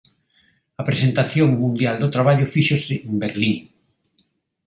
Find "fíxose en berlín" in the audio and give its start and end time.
2.53-3.57